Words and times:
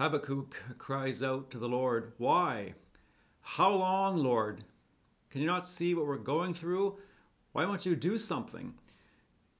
Habakkuk 0.00 0.56
cries 0.78 1.22
out 1.22 1.50
to 1.50 1.58
the 1.58 1.68
Lord, 1.68 2.14
Why? 2.16 2.72
How 3.42 3.74
long, 3.74 4.16
Lord? 4.16 4.64
Can 5.28 5.42
you 5.42 5.46
not 5.46 5.66
see 5.66 5.94
what 5.94 6.06
we're 6.06 6.16
going 6.16 6.54
through? 6.54 6.96
Why 7.52 7.66
won't 7.66 7.84
you 7.84 7.94
do 7.94 8.16
something? 8.16 8.72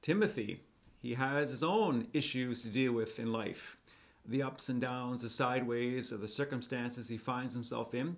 Timothy, 0.01 0.61
he 0.99 1.13
has 1.13 1.51
his 1.51 1.61
own 1.61 2.07
issues 2.11 2.63
to 2.63 2.69
deal 2.69 2.91
with 2.91 3.19
in 3.19 3.31
life 3.31 3.77
the 4.25 4.41
ups 4.41 4.67
and 4.67 4.81
downs, 4.81 5.21
the 5.21 5.29
sideways 5.29 6.11
of 6.11 6.21
the 6.21 6.27
circumstances 6.27 7.07
he 7.07 7.19
finds 7.19 7.53
himself 7.53 7.93
in. 7.93 8.17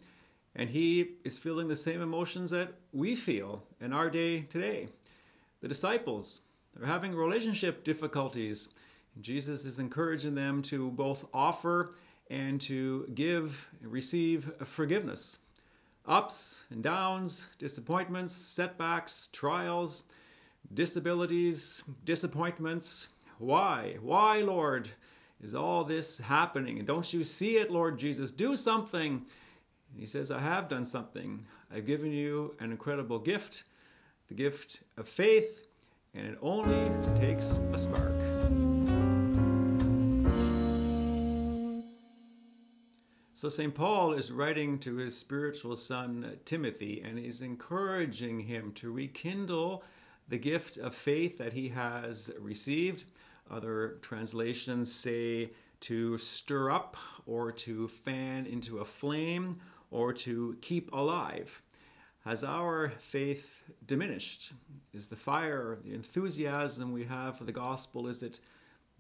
And 0.55 0.69
he 0.69 1.15
is 1.25 1.37
feeling 1.37 1.67
the 1.67 1.75
same 1.75 2.01
emotions 2.01 2.51
that 2.51 2.71
we 2.93 3.17
feel 3.17 3.63
in 3.81 3.91
our 3.91 4.09
day 4.09 4.43
today. 4.43 4.87
The 5.59 5.67
disciples, 5.67 6.39
they're 6.73 6.87
having 6.87 7.15
relationship 7.15 7.83
difficulties. 7.83 8.69
Jesus 9.19 9.65
is 9.65 9.77
encouraging 9.77 10.35
them 10.35 10.61
to 10.63 10.89
both 10.91 11.25
offer 11.33 11.91
and 12.34 12.59
to 12.59 13.07
give 13.13 13.70
and 13.81 13.92
receive 13.92 14.51
forgiveness. 14.65 15.37
Ups 16.05 16.64
and 16.71 16.83
downs, 16.83 17.47
disappointments, 17.59 18.33
setbacks, 18.33 19.29
trials, 19.32 20.06
disabilities, 20.73 21.83
disappointments. 22.04 23.09
Why? 23.37 23.97
Why, 24.01 24.42
Lord, 24.42 24.89
is 25.42 25.54
all 25.54 25.83
this 25.83 26.19
happening? 26.19 26.79
And 26.79 26.87
don't 26.87 27.14
you 27.14 27.23
see 27.23 27.57
it, 27.57 27.69
Lord 27.69 28.00
Jesus? 28.00 28.32
Do 28.32 28.56
something. 28.56 29.14
And 29.92 30.00
he 30.00 30.07
says, 30.07 30.31
I 30.31 30.39
have 30.39 30.68
done 30.68 30.86
something. 30.86 31.45
I've 31.73 31.86
given 31.86 32.11
you 32.11 32.56
an 32.59 32.72
incredible 32.72 33.20
gift, 33.20 33.64
the 34.28 34.34
gift 34.34 34.81
of 34.97 35.08
faith, 35.08 35.67
and 36.16 36.25
it 36.25 36.38
only 36.42 36.92
takes 37.20 37.59
a 37.73 37.78
spark. 37.78 38.62
So, 43.44 43.50
St. 43.50 43.75
Paul 43.75 44.14
is 44.14 44.31
writing 44.31 44.80
to 44.80 44.95
his 44.95 45.17
spiritual 45.17 45.75
son 45.75 46.38
Timothy, 46.45 47.04
and 47.04 47.20
he's 47.20 47.42
encouraging 47.42 48.40
him 48.40 48.72
to 48.76 48.90
rekindle 48.90 49.84
the 50.30 50.38
gift 50.38 50.78
of 50.78 50.95
faith 50.95 51.40
that 51.40 51.52
he 51.52 51.67
has 51.67 52.32
received. 52.40 53.04
Other 53.52 53.98
translations 54.02 54.95
say 54.95 55.50
to 55.82 56.17
stir 56.17 56.72
up, 56.72 56.95
or 57.26 57.52
to 57.52 57.90
fan 57.90 58.45
into 58.45 58.78
a 58.78 58.86
flame, 58.86 59.60
or 59.92 60.14
to 60.14 60.56
keep 60.62 60.94
alive. 60.94 61.62
Has 62.23 62.45
our 62.45 62.94
faith 63.00 63.64
diminished? 63.86 64.54
Is 64.94 65.10
the 65.10 65.17
fire, 65.17 65.80
the 65.84 65.94
enthusiasm 65.94 66.94
we 66.94 67.04
have 67.04 67.38
for 67.38 67.44
the 67.44 67.52
gospel, 67.52 68.08
is 68.08 68.23
it 68.23 68.39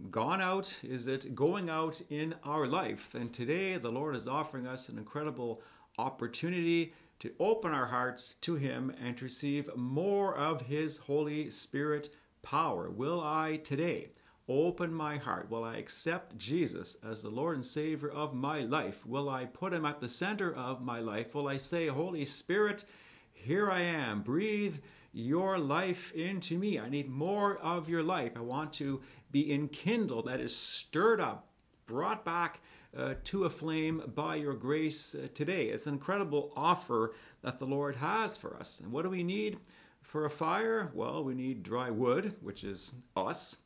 gone 0.09 0.41
out? 0.41 0.75
Is 0.83 1.07
it 1.07 1.35
going 1.35 1.69
out 1.69 2.01
in 2.09 2.35
our 2.43 2.67
life? 2.67 3.13
And 3.13 3.33
today, 3.33 3.77
the 3.77 3.91
Lord 3.91 4.15
is 4.15 4.27
offering 4.27 4.67
us 4.67 4.89
an 4.89 4.97
incredible 4.97 5.61
opportunity 5.97 6.93
to 7.19 7.31
open 7.39 7.71
our 7.71 7.85
hearts 7.85 8.33
to 8.35 8.55
Him 8.55 8.93
and 9.01 9.17
to 9.17 9.25
receive 9.25 9.69
more 9.75 10.35
of 10.35 10.61
His 10.61 10.97
Holy 10.97 11.49
Spirit 11.49 12.09
power. 12.41 12.89
Will 12.89 13.21
I 13.21 13.57
today 13.63 14.09
open 14.49 14.93
my 14.93 15.17
heart? 15.17 15.49
Will 15.49 15.63
I 15.63 15.77
accept 15.77 16.37
Jesus 16.37 16.97
as 17.07 17.21
the 17.21 17.29
Lord 17.29 17.55
and 17.55 17.65
Savior 17.65 18.09
of 18.09 18.33
my 18.33 18.61
life? 18.61 19.05
Will 19.05 19.29
I 19.29 19.45
put 19.45 19.73
Him 19.73 19.85
at 19.85 20.01
the 20.01 20.09
center 20.09 20.53
of 20.53 20.81
my 20.81 20.99
life? 20.99 21.33
Will 21.33 21.47
I 21.47 21.57
say, 21.57 21.87
Holy 21.87 22.25
Spirit, 22.25 22.83
here 23.31 23.71
I 23.71 23.81
am, 23.81 24.21
breathe 24.21 24.77
your 25.13 25.59
life 25.59 26.11
into 26.13 26.57
me. 26.57 26.79
I 26.79 26.89
need 26.89 27.07
more 27.07 27.57
of 27.57 27.87
your 27.87 28.01
life. 28.01 28.31
I 28.35 28.41
want 28.41 28.73
to 28.73 29.01
be 29.33 29.51
enkindled, 29.51 30.27
that 30.27 30.39
is 30.39 30.55
stirred 30.55 31.19
up, 31.19 31.49
brought 31.87 32.23
back 32.23 32.61
uh, 32.95 33.15
to 33.23 33.45
a 33.45 33.49
flame 33.49 34.03
by 34.13 34.35
your 34.35 34.53
grace 34.53 35.15
uh, 35.15 35.27
today. 35.33 35.65
It's 35.65 35.87
an 35.87 35.95
incredible 35.95 36.53
offer 36.55 37.15
that 37.41 37.57
the 37.57 37.65
Lord 37.65 37.95
has 37.95 38.37
for 38.37 38.55
us. 38.55 38.79
And 38.79 38.91
what 38.91 39.01
do 39.01 39.09
we 39.09 39.23
need 39.23 39.57
for 40.03 40.25
a 40.25 40.29
fire? 40.29 40.91
Well, 40.93 41.23
we 41.23 41.33
need 41.33 41.63
dry 41.63 41.89
wood, 41.89 42.35
which 42.41 42.63
is 42.63 42.93
us, 43.17 43.57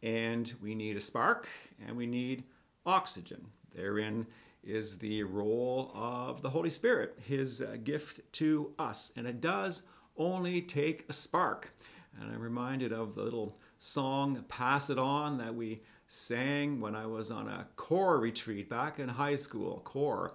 and 0.00 0.54
we 0.62 0.76
need 0.76 0.96
a 0.96 1.00
spark, 1.00 1.48
and 1.84 1.96
we 1.96 2.06
need 2.06 2.44
oxygen. 2.86 3.44
Therein 3.74 4.26
is 4.62 4.96
the 4.96 5.24
role 5.24 5.90
of 5.92 6.40
the 6.40 6.50
Holy 6.50 6.70
Spirit, 6.70 7.18
His 7.26 7.60
uh, 7.60 7.78
gift 7.82 8.20
to 8.34 8.72
us. 8.78 9.12
And 9.16 9.26
it 9.26 9.40
does 9.40 9.82
only 10.16 10.62
take 10.62 11.04
a 11.08 11.12
spark. 11.12 11.74
And 12.20 12.32
I'm 12.32 12.40
reminded 12.40 12.92
of 12.92 13.16
the 13.16 13.22
little 13.22 13.58
song 13.78 14.44
Pass 14.48 14.90
It 14.90 14.98
On 14.98 15.38
that 15.38 15.54
we 15.54 15.82
sang 16.06 16.80
when 16.80 16.94
I 16.94 17.06
was 17.06 17.30
on 17.30 17.48
a 17.48 17.66
CORE 17.76 18.18
retreat 18.18 18.68
back 18.68 18.98
in 18.98 19.08
high 19.08 19.34
school. 19.34 19.80
CORE, 19.84 20.34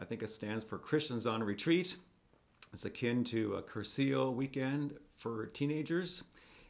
I 0.00 0.04
think 0.04 0.22
it 0.22 0.28
stands 0.28 0.64
for 0.64 0.78
Christians 0.78 1.26
on 1.26 1.42
Retreat. 1.42 1.96
It's 2.72 2.84
akin 2.84 3.24
to 3.24 3.54
a 3.54 3.62
Cursillo 3.62 4.34
weekend 4.34 4.94
for 5.16 5.46
teenagers. 5.46 6.24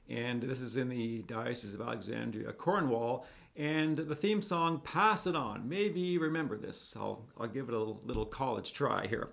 And 0.08 0.42
this 0.42 0.60
is 0.60 0.76
in 0.76 0.88
the 0.88 1.22
Diocese 1.22 1.74
of 1.74 1.80
Alexandria, 1.80 2.52
Cornwall. 2.52 3.26
And 3.56 3.96
the 3.96 4.14
theme 4.14 4.42
song, 4.42 4.80
Pass 4.84 5.26
It 5.26 5.34
On. 5.34 5.66
Maybe 5.68 6.18
remember 6.18 6.56
this. 6.56 6.94
I'll, 6.96 7.24
I'll 7.40 7.48
give 7.48 7.68
it 7.68 7.74
a 7.74 7.78
little 7.78 8.26
college 8.26 8.72
try 8.72 9.06
here. 9.06 9.30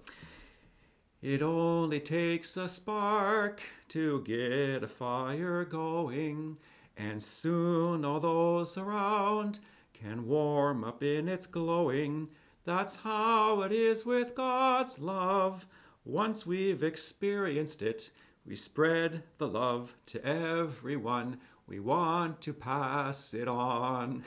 It 1.24 1.42
only 1.42 2.02
takes 2.02 2.58
a 2.58 2.68
spark 2.68 3.62
to 3.88 4.20
get 4.24 4.84
a 4.84 4.90
fire 4.90 5.64
going, 5.64 6.58
and 6.98 7.24
soon 7.24 8.04
all 8.04 8.20
those 8.20 8.78
around 8.78 9.60
can 9.94 10.28
warm 10.28 10.84
up 10.84 11.02
in 11.02 11.30
its 11.30 11.46
glowing. 11.46 12.28
That's 12.66 12.98
how 12.98 13.62
it 13.62 13.72
is 13.72 14.06
with 14.06 14.36
God's 14.36 15.00
love. 15.00 15.66
Once 16.04 16.46
we've 16.46 16.84
experienced 16.84 17.82
it, 17.82 18.12
we 18.46 18.58
spread 18.58 19.24
the 19.38 19.48
love 19.48 19.96
to 20.08 20.26
everyone. 20.26 21.38
We 21.66 21.80
want 21.80 22.42
to 22.42 22.52
pass 22.52 23.34
it 23.34 23.48
on. 23.48 24.26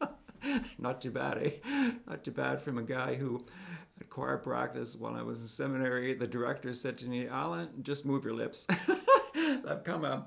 Not 0.76 1.00
too 1.00 1.12
bad, 1.12 1.38
eh? 1.38 1.92
Not 2.08 2.24
too 2.24 2.32
bad 2.32 2.60
from 2.60 2.78
a 2.78 2.82
guy 2.82 3.14
who 3.14 3.44
at 4.02 4.10
choir 4.10 4.36
practice 4.36 4.96
when 4.96 5.14
I 5.14 5.22
was 5.22 5.40
in 5.40 5.46
seminary, 5.46 6.12
the 6.12 6.26
director 6.26 6.72
said 6.72 6.98
to 6.98 7.06
me, 7.06 7.28
Alan, 7.28 7.68
just 7.82 8.04
move 8.04 8.24
your 8.24 8.34
lips. 8.34 8.66
I've 9.68 9.84
come 9.84 10.04
a, 10.04 10.26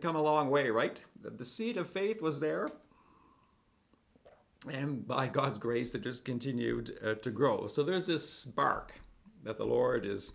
come 0.00 0.14
a 0.14 0.22
long 0.22 0.50
way, 0.50 0.68
right? 0.68 1.02
The 1.22 1.44
seed 1.44 1.78
of 1.78 1.88
faith 1.88 2.20
was 2.20 2.38
there. 2.38 2.68
And 4.70 5.06
by 5.06 5.26
God's 5.26 5.58
grace, 5.58 5.94
it 5.94 6.02
just 6.02 6.24
continued 6.24 6.98
uh, 7.04 7.14
to 7.14 7.30
grow. 7.30 7.66
So 7.66 7.82
there's 7.82 8.06
this 8.06 8.28
spark 8.28 8.92
that 9.42 9.56
the 9.56 9.64
Lord 9.64 10.04
is 10.04 10.32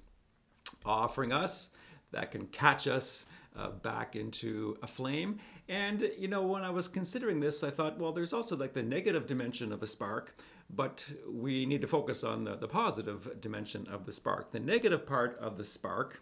offering 0.84 1.32
us 1.32 1.70
that 2.12 2.32
can 2.32 2.48
catch 2.48 2.88
us 2.88 3.28
uh, 3.56 3.70
back 3.70 4.16
into 4.16 4.78
a 4.82 4.88
flame. 4.88 5.38
And, 5.68 6.10
you 6.18 6.28
know, 6.28 6.42
when 6.42 6.64
I 6.64 6.72
was 6.72 6.88
considering 6.88 7.40
this, 7.40 7.64
I 7.64 7.70
thought, 7.70 8.00
well, 8.00 8.12
there's 8.12 8.34
also 8.34 8.58
like 8.58 8.74
the 8.74 8.84
negative 8.84 9.28
dimension 9.28 9.72
of 9.72 9.84
a 9.84 9.88
spark, 9.88 10.36
but 10.70 11.06
we 11.28 11.66
need 11.66 11.82
to 11.82 11.88
focus 11.88 12.24
on 12.24 12.44
the, 12.44 12.56
the 12.56 12.68
positive 12.68 13.40
dimension 13.42 13.88
of 13.88 14.06
the 14.06 14.12
spark. 14.12 14.52
The 14.52 14.60
negative 14.60 15.06
part 15.06 15.38
of 15.40 15.58
the 15.58 15.66
spark 15.66 16.22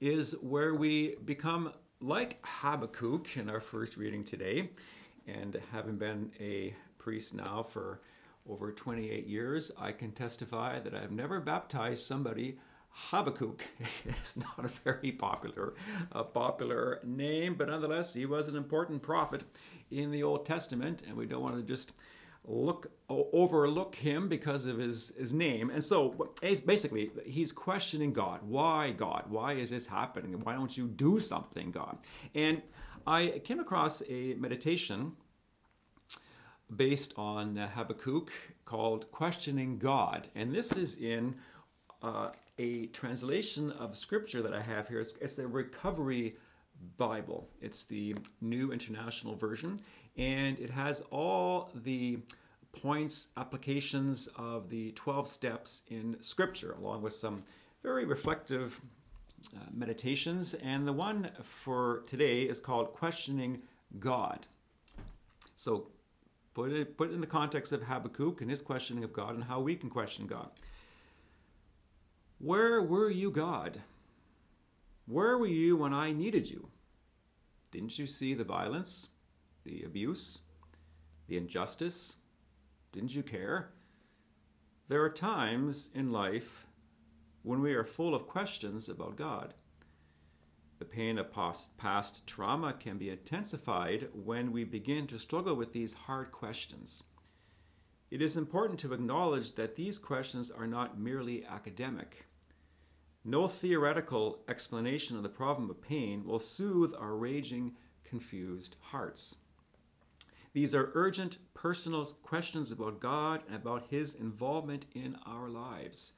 is 0.00 0.32
where 0.42 0.74
we 0.74 1.16
become 1.24 1.72
like 2.00 2.38
Habakkuk 2.42 3.36
in 3.36 3.48
our 3.48 3.60
first 3.60 3.96
reading 3.96 4.22
today. 4.22 4.70
And 5.26 5.60
having 5.72 5.96
been 5.96 6.30
a 6.38 6.74
priest 6.98 7.34
now 7.34 7.66
for 7.68 8.00
over 8.48 8.70
28 8.70 9.26
years, 9.26 9.72
I 9.80 9.90
can 9.90 10.12
testify 10.12 10.78
that 10.78 10.94
I 10.94 11.00
have 11.00 11.10
never 11.10 11.40
baptized 11.40 12.06
somebody 12.06 12.58
Habakkuk 12.96 13.62
is 14.06 14.36
not 14.36 14.64
a 14.64 14.68
very 14.68 15.12
popular, 15.12 15.74
uh, 16.12 16.22
popular 16.22 17.00
name, 17.04 17.54
but 17.54 17.68
nonetheless, 17.68 18.14
he 18.14 18.24
was 18.24 18.48
an 18.48 18.56
important 18.56 19.02
prophet 19.02 19.42
in 19.90 20.10
the 20.10 20.22
Old 20.22 20.46
Testament, 20.46 21.02
and 21.06 21.16
we 21.16 21.26
don't 21.26 21.42
want 21.42 21.56
to 21.56 21.62
just 21.62 21.92
look 22.46 22.90
overlook 23.08 23.94
him 23.94 24.28
because 24.28 24.66
of 24.66 24.78
his, 24.78 25.14
his 25.16 25.32
name. 25.32 25.70
And 25.70 25.84
so 25.84 26.30
basically, 26.64 27.10
he's 27.24 27.52
questioning 27.52 28.12
God. 28.12 28.40
Why, 28.42 28.90
God? 28.90 29.24
Why 29.28 29.52
is 29.52 29.70
this 29.70 29.86
happening? 29.86 30.32
Why 30.42 30.54
don't 30.54 30.76
you 30.76 30.86
do 30.88 31.20
something, 31.20 31.70
God? 31.70 31.98
And 32.34 32.62
I 33.06 33.40
came 33.44 33.60
across 33.60 34.02
a 34.08 34.34
meditation 34.34 35.12
based 36.74 37.14
on 37.16 37.56
Habakkuk 37.56 38.32
called 38.64 39.10
Questioning 39.12 39.78
God. 39.78 40.28
And 40.34 40.52
this 40.52 40.76
is 40.76 40.96
in 40.98 41.36
uh, 42.02 42.30
a 42.58 42.86
translation 42.86 43.70
of 43.72 43.96
scripture 43.96 44.42
that 44.42 44.52
I 44.52 44.62
have 44.62 44.88
here. 44.88 45.00
It's, 45.00 45.16
it's 45.18 45.36
the 45.36 45.46
Recovery 45.46 46.36
Bible. 46.96 47.48
It's 47.60 47.84
the 47.84 48.16
New 48.40 48.72
International 48.72 49.34
Version, 49.34 49.80
and 50.16 50.58
it 50.58 50.70
has 50.70 51.02
all 51.10 51.70
the 51.74 52.18
points, 52.80 53.28
applications 53.36 54.28
of 54.36 54.68
the 54.68 54.92
12 54.92 55.28
steps 55.28 55.82
in 55.88 56.16
scripture, 56.20 56.72
along 56.78 57.02
with 57.02 57.12
some 57.12 57.42
very 57.82 58.04
reflective 58.04 58.80
uh, 59.54 59.60
meditations. 59.72 60.54
And 60.54 60.86
the 60.86 60.92
one 60.92 61.30
for 61.42 62.02
today 62.06 62.42
is 62.42 62.60
called 62.60 62.92
Questioning 62.92 63.62
God. 63.98 64.46
So 65.54 65.88
Put 66.56 66.72
it, 66.72 66.96
put 66.96 67.10
it 67.10 67.12
in 67.12 67.20
the 67.20 67.26
context 67.26 67.70
of 67.72 67.82
Habakkuk 67.82 68.40
and 68.40 68.48
his 68.48 68.62
questioning 68.62 69.04
of 69.04 69.12
God 69.12 69.34
and 69.34 69.44
how 69.44 69.60
we 69.60 69.76
can 69.76 69.90
question 69.90 70.26
God. 70.26 70.48
Where 72.38 72.80
were 72.80 73.10
you, 73.10 73.30
God? 73.30 73.82
Where 75.06 75.36
were 75.36 75.46
you 75.46 75.76
when 75.76 75.92
I 75.92 76.12
needed 76.12 76.48
you? 76.48 76.70
Didn't 77.70 77.98
you 77.98 78.06
see 78.06 78.32
the 78.32 78.42
violence, 78.42 79.10
the 79.64 79.82
abuse, 79.82 80.40
the 81.28 81.36
injustice? 81.36 82.16
Didn't 82.96 83.14
you 83.14 83.22
care? 83.22 83.72
There 84.88 85.02
are 85.02 85.10
times 85.10 85.90
in 85.94 86.12
life 86.12 86.66
when 87.42 87.60
we 87.60 87.74
are 87.74 87.84
full 87.84 88.14
of 88.14 88.26
questions 88.26 88.88
about 88.88 89.16
God. 89.16 89.52
The 90.78 90.86
pain 90.86 91.18
of 91.18 91.30
past, 91.30 92.26
trauma 92.26 92.72
can 92.72 92.96
be 92.96 93.10
intensified 93.10 94.08
when 94.14 94.50
we 94.50 94.64
begin 94.64 95.06
to 95.08 95.18
struggle 95.18 95.54
with 95.54 95.74
these 95.74 95.92
hard 95.92 96.32
questions. 96.32 97.02
It 98.10 98.22
is 98.22 98.34
important 98.34 98.78
to 98.80 98.94
acknowledge 98.94 99.56
that 99.56 99.76
these 99.76 99.98
questions 99.98 100.50
are 100.50 100.66
not 100.66 100.98
merely 100.98 101.44
academic. 101.44 102.24
No 103.26 103.46
theoretical 103.46 104.42
explanation 104.48 105.18
of 105.18 105.22
the 105.22 105.28
problem 105.28 105.68
of 105.68 105.82
pain 105.82 106.24
will 106.24 106.38
soothe 106.38 106.94
our 106.94 107.14
raging, 107.14 107.76
confused 108.04 108.76
hearts. 108.80 109.34
These 110.56 110.74
are 110.74 110.90
urgent, 110.94 111.36
personal 111.52 112.02
questions 112.22 112.72
about 112.72 112.98
God 112.98 113.42
and 113.46 113.54
about 113.54 113.88
His 113.90 114.14
involvement 114.14 114.86
in 114.94 115.18
our 115.26 115.50
lives. 115.50 116.14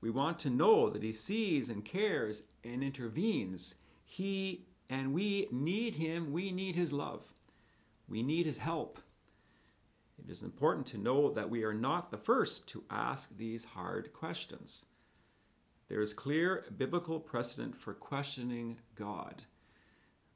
We 0.00 0.08
want 0.08 0.38
to 0.38 0.48
know 0.48 0.88
that 0.88 1.02
He 1.02 1.12
sees 1.12 1.68
and 1.68 1.84
cares 1.84 2.44
and 2.64 2.82
intervenes. 2.82 3.74
He 4.06 4.64
and 4.88 5.12
we 5.12 5.48
need 5.52 5.96
Him. 5.96 6.32
We 6.32 6.50
need 6.50 6.76
His 6.76 6.94
love. 6.94 7.26
We 8.08 8.22
need 8.22 8.46
His 8.46 8.56
help. 8.56 9.00
It 10.18 10.30
is 10.30 10.42
important 10.42 10.86
to 10.86 10.96
know 10.96 11.30
that 11.32 11.50
we 11.50 11.62
are 11.62 11.74
not 11.74 12.10
the 12.10 12.16
first 12.16 12.68
to 12.68 12.84
ask 12.90 13.36
these 13.36 13.64
hard 13.64 14.14
questions. 14.14 14.86
There 15.90 16.00
is 16.00 16.14
clear 16.14 16.64
biblical 16.78 17.20
precedent 17.20 17.76
for 17.76 17.92
questioning 17.92 18.78
God. 18.94 19.42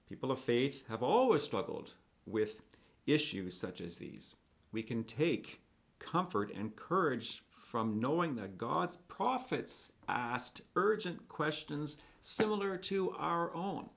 People 0.06 0.30
of 0.30 0.38
faith 0.38 0.86
have 0.90 1.02
always 1.02 1.42
struggled 1.42 1.94
with 2.26 2.60
issues 3.06 3.56
such 3.56 3.80
as 3.80 3.96
these. 3.96 4.36
We 4.72 4.82
can 4.82 5.04
take 5.04 5.60
comfort 5.98 6.52
and 6.54 6.74
courage 6.76 7.42
from 7.50 8.00
knowing 8.00 8.34
that 8.36 8.58
God's 8.58 8.96
prophets 8.96 9.92
asked 10.08 10.62
urgent 10.76 11.28
questions 11.28 11.96
similar 12.20 12.76
to 12.76 13.12
our 13.12 13.54
own. 13.54 13.88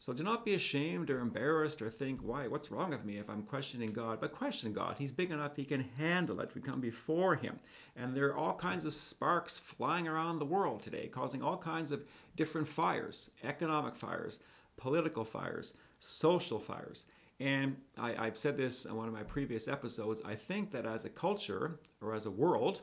So 0.00 0.14
do 0.14 0.22
not 0.22 0.46
be 0.46 0.54
ashamed 0.54 1.10
or 1.10 1.20
embarrassed 1.20 1.82
or 1.82 1.90
think, 1.90 2.20
why, 2.22 2.48
what's 2.48 2.70
wrong 2.70 2.88
with 2.88 3.04
me 3.04 3.18
if 3.18 3.28
I'm 3.28 3.42
questioning 3.42 3.92
God? 3.92 4.18
But 4.18 4.32
question 4.32 4.72
God. 4.72 4.96
He's 4.98 5.12
big 5.12 5.30
enough, 5.30 5.56
He 5.56 5.64
can 5.66 5.90
handle 5.98 6.40
it. 6.40 6.54
We 6.54 6.62
come 6.62 6.80
before 6.80 7.34
Him. 7.36 7.60
And 7.94 8.16
there 8.16 8.28
are 8.28 8.36
all 8.36 8.54
kinds 8.54 8.86
of 8.86 8.94
sparks 8.94 9.58
flying 9.58 10.08
around 10.08 10.38
the 10.38 10.46
world 10.46 10.82
today, 10.82 11.08
causing 11.08 11.42
all 11.42 11.58
kinds 11.58 11.90
of 11.90 12.02
different 12.34 12.66
fires 12.66 13.30
economic 13.44 13.94
fires, 13.94 14.40
political 14.78 15.22
fires, 15.22 15.76
social 15.98 16.58
fires. 16.58 17.04
And 17.40 17.76
I, 17.96 18.26
have 18.26 18.36
said 18.36 18.58
this 18.58 18.84
in 18.84 18.94
one 18.94 19.08
of 19.08 19.14
my 19.14 19.22
previous 19.22 19.66
episodes. 19.66 20.20
I 20.26 20.34
think 20.34 20.70
that 20.72 20.84
as 20.84 21.06
a 21.06 21.10
culture 21.10 21.80
or 22.02 22.14
as 22.14 22.26
a 22.26 22.30
world, 22.30 22.82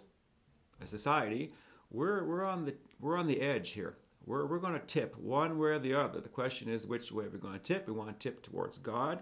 a 0.81 0.87
society, 0.87 1.53
we're, 1.91 2.25
we're, 2.25 2.43
on, 2.43 2.65
the, 2.65 2.73
we're 2.99 3.17
on 3.17 3.27
the 3.27 3.39
edge 3.39 3.69
here. 3.69 3.97
We're, 4.25 4.47
we're 4.47 4.57
going 4.57 4.73
to 4.73 4.79
tip 4.79 5.15
one 5.17 5.59
way 5.59 5.69
or 5.69 5.79
the 5.79 5.93
other. 5.93 6.19
The 6.19 6.27
question 6.27 6.69
is 6.69 6.87
which 6.87 7.11
way 7.11 7.25
we're 7.31 7.37
going 7.37 7.53
to 7.53 7.59
tip. 7.59 7.87
We 7.87 7.93
want 7.93 8.19
to 8.19 8.29
tip 8.29 8.41
towards 8.41 8.79
God. 8.79 9.19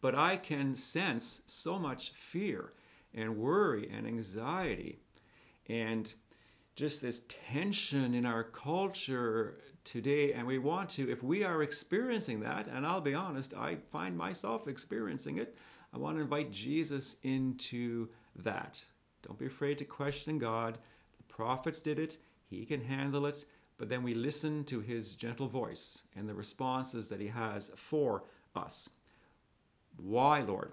But 0.00 0.16
I 0.16 0.36
can 0.36 0.74
sense 0.74 1.42
so 1.46 1.78
much 1.78 2.10
fear 2.10 2.72
and 3.14 3.38
worry 3.38 3.88
and 3.90 4.06
anxiety 4.06 4.98
and 5.68 6.12
just 6.74 7.00
this 7.00 7.24
tension 7.28 8.12
in 8.12 8.26
our 8.26 8.44
culture 8.44 9.58
today 9.86 10.32
and 10.32 10.44
we 10.44 10.58
want 10.58 10.90
to 10.90 11.08
if 11.10 11.22
we 11.22 11.44
are 11.44 11.62
experiencing 11.62 12.40
that 12.40 12.66
and 12.66 12.84
i'll 12.84 13.00
be 13.00 13.14
honest 13.14 13.54
i 13.54 13.76
find 13.92 14.16
myself 14.16 14.66
experiencing 14.66 15.38
it 15.38 15.56
i 15.94 15.96
want 15.96 16.16
to 16.16 16.22
invite 16.22 16.50
jesus 16.50 17.16
into 17.22 18.08
that 18.34 18.84
don't 19.22 19.38
be 19.38 19.46
afraid 19.46 19.78
to 19.78 19.84
question 19.84 20.38
god 20.38 20.76
the 21.16 21.32
prophets 21.32 21.80
did 21.80 22.00
it 22.00 22.18
he 22.50 22.66
can 22.66 22.80
handle 22.82 23.26
it 23.26 23.44
but 23.78 23.88
then 23.88 24.02
we 24.02 24.12
listen 24.12 24.64
to 24.64 24.80
his 24.80 25.14
gentle 25.14 25.46
voice 25.46 26.02
and 26.16 26.28
the 26.28 26.34
responses 26.34 27.06
that 27.08 27.20
he 27.20 27.28
has 27.28 27.70
for 27.76 28.24
us 28.56 28.90
why 29.96 30.40
lord 30.40 30.72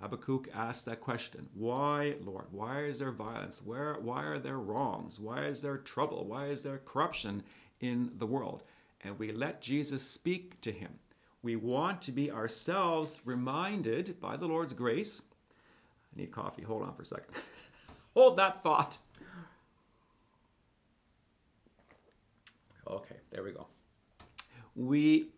Habakkuk 0.00 0.48
asked 0.54 0.84
that 0.84 1.00
question 1.00 1.48
Why, 1.54 2.14
Lord? 2.24 2.46
Why 2.52 2.84
is 2.84 3.00
there 3.00 3.10
violence? 3.10 3.62
Where, 3.64 3.94
why 4.00 4.22
are 4.24 4.38
there 4.38 4.58
wrongs? 4.58 5.18
Why 5.18 5.46
is 5.46 5.60
there 5.60 5.76
trouble? 5.76 6.24
Why 6.24 6.46
is 6.46 6.62
there 6.62 6.78
corruption 6.78 7.42
in 7.80 8.12
the 8.18 8.26
world. 8.26 8.62
And 9.02 9.18
we 9.18 9.32
let 9.32 9.60
Jesus 9.60 10.02
speak 10.02 10.60
to 10.62 10.72
him. 10.72 10.98
We 11.42 11.56
want 11.56 12.02
to 12.02 12.12
be 12.12 12.30
ourselves 12.30 13.20
reminded 13.24 14.20
by 14.20 14.36
the 14.36 14.46
Lord's 14.46 14.72
grace. 14.72 15.22
I 16.12 16.20
need 16.20 16.32
coffee. 16.32 16.62
Hold 16.62 16.82
on 16.82 16.94
for 16.94 17.02
a 17.02 17.06
second. 17.06 17.34
Hold 18.14 18.36
that 18.38 18.62
thought. 18.62 18.98
Okay, 22.88 23.16
there 23.30 23.44
we 23.44 23.52
go. 23.52 23.66
We 24.74 25.28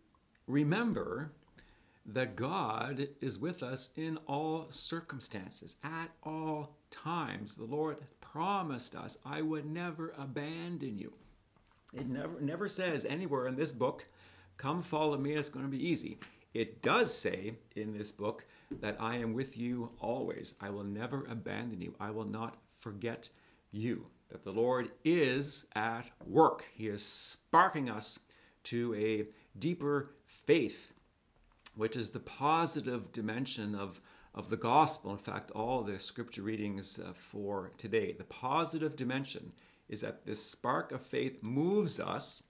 remember 0.47 1.29
that 2.07 2.37
God 2.37 3.09
is 3.21 3.39
with 3.39 3.63
us 3.63 3.91
in 3.97 4.19
all 4.27 4.69
circumstances, 4.71 5.77
at 5.85 6.11
all 6.23 6.77
times. 6.91 7.55
The 7.55 7.65
Lord 7.65 7.99
promised 8.21 8.95
us, 8.95 9.19
I 9.25 9.43
would 9.43 9.67
never 9.67 10.15
abandon 10.17 10.99
you. 10.99 11.13
It 11.93 12.09
never 12.09 12.41
never 12.41 12.69
says 12.69 13.05
anywhere 13.05 13.47
in 13.47 13.57
this 13.57 13.73
book, 13.73 14.07
"Come 14.57 14.83
follow 14.83 15.19
me, 15.19 15.33
it's 15.33 15.49
going 15.49 15.65
to 15.65 15.71
be 15.71 15.89
easy." 15.89 16.19
It 16.53 16.83
does 16.83 17.15
say 17.15 17.55
in 17.77 17.97
this 17.97 18.11
book 18.11 18.45
that 18.81 18.97
I 19.01 19.17
am 19.17 19.35
with 19.35 19.57
you 19.57 19.91
always. 20.01 20.55
I 20.61 20.71
will 20.71 20.85
never 20.85 21.25
abandon 21.27 21.81
you. 21.81 21.95
I 22.01 22.11
will 22.11 22.25
not 22.25 22.59
forget 22.81 23.29
you. 23.71 24.07
That 24.31 24.43
the 24.43 24.53
Lord 24.53 24.91
is 25.05 25.67
at 25.75 26.11
work. 26.27 26.65
He 26.73 26.89
is 26.89 27.05
sparking 27.05 27.89
us 27.89 28.19
to 28.65 28.95
a 28.95 29.27
deeper 29.59 30.15
faith, 30.27 30.93
which 31.77 31.97
is 31.97 32.11
the 32.11 32.21
positive 32.21 33.13
dimension 33.13 33.75
of, 33.75 34.01
of 34.35 34.51
the 34.51 34.57
gospel. 34.57 35.13
In 35.13 35.19
fact, 35.19 35.51
all 35.53 35.83
the 35.83 35.99
scripture 35.99 36.43
readings 36.43 36.99
uh, 36.99 37.13
for 37.13 37.71
today, 37.79 38.13
the 38.13 38.25
positive 38.25 38.97
dimension 38.97 39.53
is 39.91 40.01
that 40.01 40.25
this 40.25 40.43
spark 40.43 40.93
of 40.93 41.03
faith 41.03 41.43
moves 41.43 41.99
us 41.99 42.45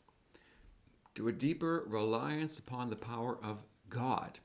to 1.14 1.26
a 1.26 1.32
deeper 1.32 1.82
reliance 1.88 2.58
upon 2.58 2.90
the 2.90 2.96
power 2.96 3.38
of 3.42 3.64
God. 3.88 4.38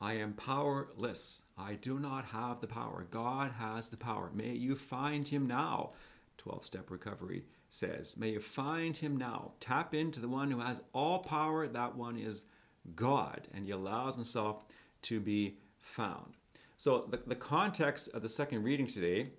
I 0.00 0.14
am 0.14 0.32
powerless. 0.32 1.42
I 1.58 1.74
do 1.74 1.98
not 1.98 2.26
have 2.26 2.60
the 2.60 2.66
power. 2.68 3.06
God 3.10 3.52
has 3.58 3.88
the 3.88 3.96
power. 3.96 4.30
May 4.32 4.52
you 4.52 4.76
find 4.76 5.26
him 5.26 5.46
now, 5.46 5.90
12 6.38 6.64
step 6.64 6.90
recovery 6.90 7.44
says. 7.68 8.16
May 8.16 8.30
you 8.30 8.40
find 8.40 8.96
him 8.96 9.16
now. 9.16 9.52
Tap 9.58 9.92
into 9.92 10.20
the 10.20 10.28
one 10.28 10.50
who 10.50 10.60
has 10.60 10.80
all 10.92 11.18
power. 11.18 11.66
That 11.66 11.96
one 11.96 12.16
is 12.16 12.44
God, 12.94 13.48
and 13.52 13.64
he 13.64 13.72
allows 13.72 14.14
himself 14.14 14.64
to 15.02 15.18
be 15.18 15.58
found. 15.80 16.34
So, 16.76 17.08
the, 17.10 17.20
the 17.26 17.34
context 17.34 18.08
of 18.14 18.22
the 18.22 18.28
second 18.28 18.62
reading 18.62 18.86
today 18.86 19.30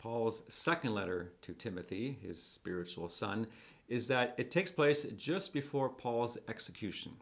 Paul's 0.00 0.44
second 0.48 0.94
letter 0.94 1.32
to 1.42 1.52
Timothy, 1.52 2.18
his 2.22 2.42
spiritual 2.42 3.06
son, 3.06 3.46
is 3.86 4.08
that 4.08 4.34
it 4.38 4.50
takes 4.50 4.70
place 4.70 5.04
just 5.16 5.52
before 5.52 5.90
Paul's 5.90 6.38
execution. 6.48 7.12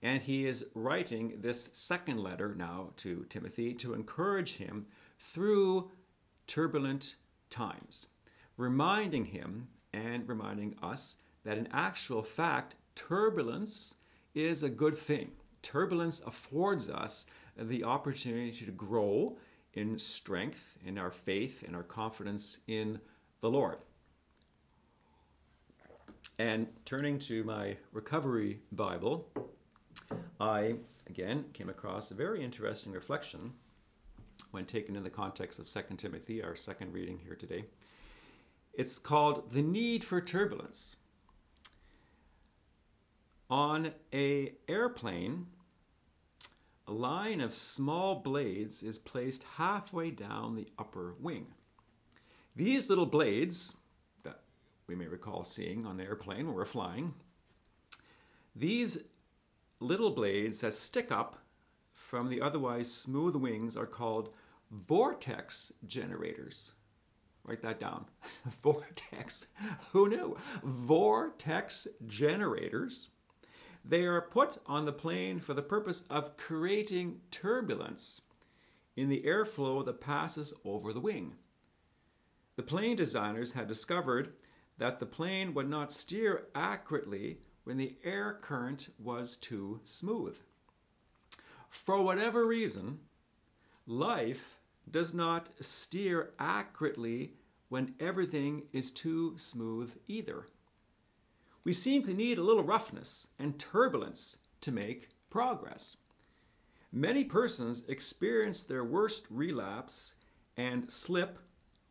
And 0.00 0.22
he 0.22 0.46
is 0.46 0.66
writing 0.74 1.38
this 1.40 1.70
second 1.72 2.20
letter 2.20 2.54
now 2.54 2.90
to 2.98 3.26
Timothy 3.28 3.74
to 3.74 3.94
encourage 3.94 4.56
him 4.58 4.86
through 5.18 5.90
turbulent 6.46 7.16
times, 7.50 8.06
reminding 8.56 9.24
him 9.24 9.66
and 9.92 10.28
reminding 10.28 10.76
us 10.82 11.16
that 11.42 11.58
in 11.58 11.68
actual 11.72 12.22
fact, 12.22 12.76
turbulence 12.94 13.96
is 14.34 14.62
a 14.62 14.68
good 14.68 14.96
thing. 14.96 15.32
Turbulence 15.62 16.20
affords 16.20 16.88
us 16.88 17.26
the 17.56 17.82
opportunity 17.82 18.64
to 18.64 18.70
grow 18.70 19.36
in 19.74 19.98
strength, 19.98 20.78
in 20.84 20.98
our 20.98 21.10
faith, 21.10 21.62
in 21.62 21.74
our 21.74 21.82
confidence 21.82 22.60
in 22.66 23.00
the 23.40 23.50
Lord. 23.50 23.78
And 26.38 26.66
turning 26.84 27.18
to 27.20 27.44
my 27.44 27.76
recovery 27.92 28.60
Bible, 28.72 29.28
I 30.40 30.76
again 31.08 31.44
came 31.52 31.68
across 31.68 32.10
a 32.10 32.14
very 32.14 32.42
interesting 32.42 32.92
reflection 32.92 33.52
when 34.50 34.64
taken 34.64 34.96
in 34.96 35.02
the 35.02 35.10
context 35.10 35.58
of 35.58 35.66
2 35.66 35.96
Timothy, 35.96 36.42
our 36.42 36.56
second 36.56 36.92
reading 36.92 37.18
here 37.18 37.36
today. 37.36 37.64
It's 38.72 38.98
called 38.98 39.50
The 39.50 39.62
Need 39.62 40.02
for 40.02 40.20
Turbulence. 40.20 40.96
On 43.48 43.92
a 44.12 44.54
airplane, 44.66 45.46
a 46.86 46.92
line 46.92 47.40
of 47.40 47.52
small 47.52 48.16
blades 48.16 48.82
is 48.82 48.98
placed 48.98 49.44
halfway 49.56 50.10
down 50.10 50.54
the 50.54 50.68
upper 50.78 51.14
wing. 51.18 51.46
These 52.54 52.88
little 52.88 53.06
blades, 53.06 53.76
that 54.22 54.40
we 54.86 54.94
may 54.94 55.06
recall 55.06 55.44
seeing 55.44 55.86
on 55.86 55.96
the 55.96 56.04
airplane 56.04 56.46
when 56.46 56.54
we're 56.54 56.64
flying, 56.64 57.14
these 58.54 58.98
little 59.80 60.10
blades 60.10 60.60
that 60.60 60.74
stick 60.74 61.10
up 61.10 61.38
from 61.92 62.28
the 62.28 62.40
otherwise 62.40 62.92
smooth 62.92 63.34
wings 63.34 63.76
are 63.76 63.86
called 63.86 64.30
vortex 64.70 65.72
generators. 65.86 66.72
Write 67.44 67.62
that 67.62 67.80
down. 67.80 68.06
vortex. 68.62 69.48
Who 69.92 70.08
knew? 70.08 70.36
Vortex 70.62 71.88
generators. 72.06 73.10
They 73.84 74.06
are 74.06 74.20
put 74.20 74.58
on 74.66 74.86
the 74.86 74.92
plane 74.92 75.40
for 75.40 75.52
the 75.52 75.62
purpose 75.62 76.04
of 76.08 76.36
creating 76.38 77.20
turbulence 77.30 78.22
in 78.96 79.08
the 79.10 79.22
airflow 79.22 79.84
that 79.84 80.00
passes 80.00 80.54
over 80.64 80.92
the 80.92 81.00
wing. 81.00 81.34
The 82.56 82.62
plane 82.62 82.96
designers 82.96 83.52
had 83.52 83.68
discovered 83.68 84.32
that 84.78 85.00
the 85.00 85.06
plane 85.06 85.52
would 85.54 85.68
not 85.68 85.92
steer 85.92 86.46
accurately 86.54 87.40
when 87.64 87.76
the 87.76 87.96
air 88.04 88.38
current 88.40 88.88
was 88.98 89.36
too 89.36 89.80
smooth. 89.82 90.38
For 91.68 92.00
whatever 92.00 92.46
reason, 92.46 93.00
life 93.86 94.60
does 94.90 95.12
not 95.12 95.50
steer 95.60 96.32
accurately 96.38 97.34
when 97.68 97.94
everything 97.98 98.62
is 98.72 98.90
too 98.90 99.34
smooth 99.36 99.92
either. 100.06 100.46
We 101.64 101.72
seem 101.72 102.02
to 102.02 102.14
need 102.14 102.38
a 102.38 102.42
little 102.42 102.62
roughness 102.62 103.28
and 103.38 103.58
turbulence 103.58 104.38
to 104.60 104.70
make 104.70 105.08
progress. 105.30 105.96
Many 106.92 107.24
persons 107.24 107.82
experience 107.88 108.62
their 108.62 108.84
worst 108.84 109.24
relapse 109.30 110.14
and 110.56 110.90
slip 110.90 111.38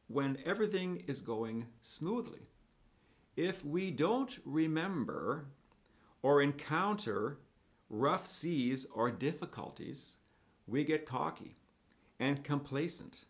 when 0.07 0.37
everything 0.45 1.03
is 1.07 1.21
going 1.21 1.65
smoothly. 1.81 2.47
If 3.35 3.65
we 3.65 3.89
don't 3.89 4.37
remember 4.45 5.47
or 6.21 6.41
encounter 6.41 7.39
rough 7.89 8.27
seas 8.27 8.85
or 8.93 9.09
difficulties, 9.09 10.17
we 10.67 10.83
get 10.83 11.05
cocky 11.05 11.57
and 12.19 12.43
complacent 12.43 13.25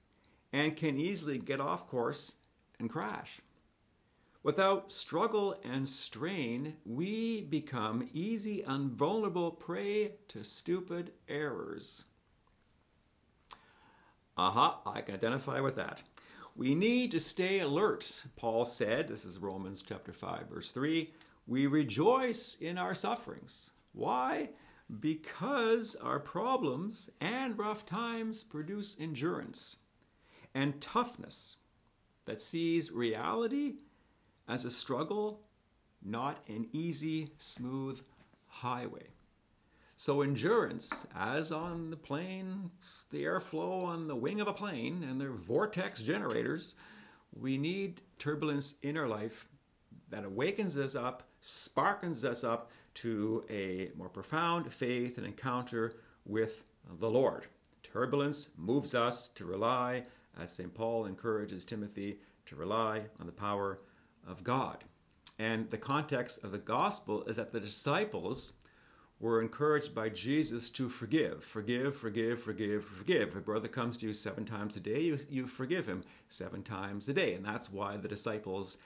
and 0.52 0.76
can 0.76 1.00
easily 1.00 1.38
get 1.38 1.62
off 1.62 1.88
course 1.88 2.36
and 2.80 2.90
crash. 2.90 3.40
Without 4.44 4.92
struggle 4.92 5.56
and 5.64 5.88
strain, 5.88 6.76
we 6.86 7.42
become 7.44 8.10
easy 8.14 8.62
and 8.62 8.92
vulnerable 8.92 9.52
prey 9.52 10.16
to 10.28 10.44
stupid 10.44 11.14
errors. 11.30 12.04
Aha, 14.36 14.82
uh-huh, 14.86 14.92
I 14.98 15.02
can 15.02 15.16
identify 15.16 15.62
with 15.62 15.78
that. 15.78 16.04
We 16.58 16.76
need 16.76 17.12
to 17.12 17.22
stay 17.22 17.60
alert. 17.60 18.26
Paul 18.36 18.66
said, 18.66 19.08
this 19.08 19.24
is 19.24 19.40
Romans 19.40 19.82
chapter 19.82 20.12
5 20.12 20.50
verse 20.50 20.72
3, 20.74 21.14
we 21.48 21.66
rejoice 21.66 22.58
in 22.60 22.78
our 22.78 22.94
sufferings. 22.94 23.72
Why? 23.94 24.50
Because 25.00 25.96
our 25.96 26.20
problems 26.20 27.10
and 27.22 27.58
rough 27.58 27.86
times 27.86 28.44
produce 28.44 29.00
endurance 29.00 29.78
and 30.54 30.82
toughness 30.82 31.58
that 32.26 32.42
sees 32.42 32.92
reality 32.92 33.76
as 34.48 34.66
a 34.66 34.72
struggle, 34.72 35.42
not 36.04 36.40
an 36.48 36.68
easy, 36.74 37.32
smooth 37.38 38.02
highway. 38.48 39.08
So, 39.96 40.22
endurance, 40.22 41.08
as 41.16 41.52
on 41.52 41.90
the 41.90 41.98
plane, 41.98 42.72
the 43.10 43.24
airflow 43.24 43.86
on 43.86 44.08
the 44.08 44.16
wing 44.16 44.42
of 44.42 44.48
a 44.48 44.54
plane 44.54 45.04
and 45.04 45.22
their 45.22 45.32
vortex 45.32 46.02
generators, 46.02 46.76
we 47.32 47.58
need 47.58 48.02
turbulence 48.20 48.76
in 48.82 48.98
our 48.98 49.08
life 49.08 49.48
that 50.10 50.26
awakens 50.26 50.78
us 50.78 50.96
up, 50.96 51.24
sparkens 51.40 52.26
us 52.26 52.44
up 52.44 52.70
to 52.96 53.44
a 53.50 53.92
more 53.96 54.10
profound 54.10 54.72
faith 54.72 55.18
and 55.18 55.26
encounter 55.26 55.94
with 56.26 56.66
the 57.00 57.10
Lord. 57.10 57.48
Turbulence 57.82 58.50
moves 58.58 58.94
us 58.94 59.28
to 59.30 59.46
rely, 59.46 60.04
as 60.40 60.52
St. 60.52 60.74
Paul 60.74 61.06
encourages 61.06 61.66
Timothy, 61.66 62.20
to 62.46 62.56
rely 62.56 63.04
on 63.20 63.26
the 63.26 63.32
power 63.32 63.80
of 64.28 64.44
God. 64.44 64.84
And 65.40 65.70
the 65.70 65.78
context 65.78 66.44
of 66.44 66.52
the 66.52 66.58
gospel 66.58 67.24
is 67.26 67.38
that 67.38 67.52
the 67.52 67.60
disciples 67.60 68.54
were 69.20 69.42
encouraged 69.42 69.96
by 69.96 70.10
Jesus 70.10 70.70
to 70.72 70.90
forgive, 70.90 71.44
forgive, 71.44 71.96
forgive, 71.96 72.42
forgive, 72.42 72.84
forgive. 72.84 73.30
If 73.30 73.36
a 73.36 73.40
brother 73.40 73.68
comes 73.68 73.98
to 73.98 74.08
you 74.08 74.14
seven 74.14 74.44
times 74.46 74.76
a 74.76 74.80
day, 74.80 75.02
you, 75.02 75.20
you 75.30 75.48
forgive 75.48 75.86
him 75.86 76.04
seven 76.28 76.62
times 76.62 77.08
a 77.08 77.14
day. 77.14 77.34
And 77.34 77.46
that's 77.46 77.72
why 77.72 77.98
the 77.98 78.08
disciples 78.08 78.80